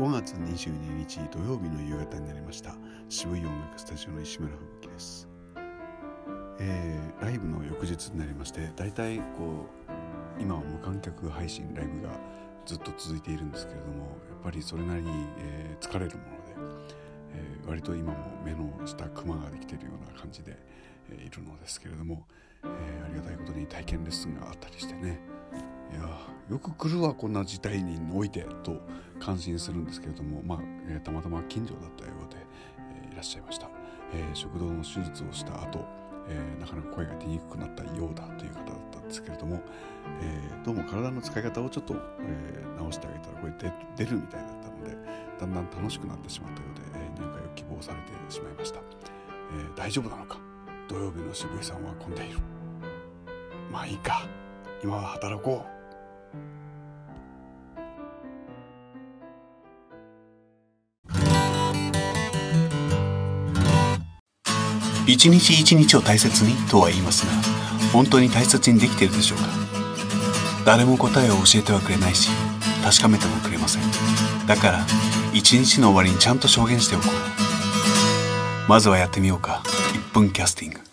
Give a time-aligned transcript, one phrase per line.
[0.00, 2.74] 5月22日土曜日の夕方になりました。
[3.10, 5.28] 渋い音楽スタジオの石村吹雪です、
[6.58, 9.66] えー、ライブの翌日になりましてだいたいこ
[10.38, 12.18] う今は無観客配信ライブが
[12.64, 14.06] ずっと続いているんですけれどもや
[14.40, 16.22] っぱりそれなりに、えー、疲れるも
[16.56, 16.78] ので、
[17.34, 20.56] えー、割と今も目の下クマができているような感じで、
[21.10, 22.26] えいるのですけれども、
[22.64, 22.68] え
[23.04, 25.20] ありがたいことに体験レッスンがあったりしてね。
[25.92, 26.00] いや
[26.48, 28.80] よく来るわこんな事態においてと
[29.20, 32.44] 感心するんですけれども、まあえー、たまたま近所だったようで、
[33.04, 33.68] えー、いらっしゃいました、
[34.12, 35.86] えー、食道の手術をした後、
[36.28, 39.60] えなかなか声が出にくくなったようだという方だったんですけれども、
[40.20, 43.52] えどうも体の使い方をちょっと、え直してあげたらこれ
[43.96, 44.96] 出るみたいだったので
[45.38, 48.82] だんだん楽しくなってしまったようで、え入会を希望されてしまいました、え
[49.76, 50.38] 大丈夫なのか？
[50.88, 52.38] 土曜日の渋井さんは混んでいる。
[53.70, 54.26] まあいいか。
[54.82, 55.80] 今は働こう。
[65.06, 67.32] 一日一日を大切にとは言いますが
[67.92, 69.44] 本当に大切にできているでしょうか？
[70.64, 72.30] 誰も答えを教えてはくれないし
[72.84, 73.82] 確かめてもくれません。
[74.46, 74.86] だから
[75.32, 77.10] 一日の終わりにちゃんと証言しておこう。
[78.68, 79.62] まずはやってみようか。
[80.12, 80.89] 1分キャスティング。